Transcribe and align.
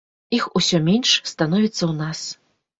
Іх 0.37 0.47
усё 0.59 0.77
менш 0.87 1.13
становіцца 1.35 1.79
ў 1.79 1.93
нас. 2.03 2.19